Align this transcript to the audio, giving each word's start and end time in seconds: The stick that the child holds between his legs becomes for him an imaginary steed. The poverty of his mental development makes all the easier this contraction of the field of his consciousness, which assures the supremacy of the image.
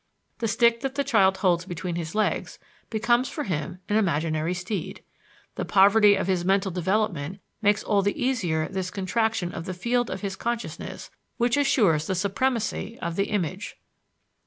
The 0.39 0.47
stick 0.47 0.79
that 0.81 0.95
the 0.95 1.03
child 1.03 1.37
holds 1.37 1.65
between 1.65 1.95
his 1.95 2.15
legs 2.15 2.57
becomes 2.89 3.29
for 3.29 3.43
him 3.43 3.77
an 3.87 3.97
imaginary 3.97 4.55
steed. 4.55 5.03
The 5.53 5.63
poverty 5.63 6.15
of 6.15 6.25
his 6.25 6.43
mental 6.43 6.71
development 6.71 7.39
makes 7.61 7.83
all 7.83 8.01
the 8.01 8.19
easier 8.19 8.67
this 8.67 8.89
contraction 8.89 9.51
of 9.53 9.65
the 9.65 9.75
field 9.75 10.09
of 10.09 10.21
his 10.21 10.35
consciousness, 10.35 11.11
which 11.37 11.55
assures 11.55 12.07
the 12.07 12.15
supremacy 12.15 12.97
of 12.99 13.15
the 13.15 13.25
image. 13.25 13.75